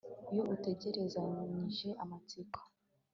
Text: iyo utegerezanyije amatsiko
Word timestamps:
iyo 0.31 0.43
utegerezanyije 0.55 1.89
amatsiko 2.03 2.59